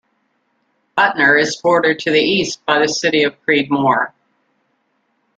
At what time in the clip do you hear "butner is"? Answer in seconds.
0.97-1.61